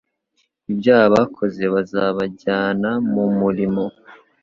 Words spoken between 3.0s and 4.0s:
mumuriro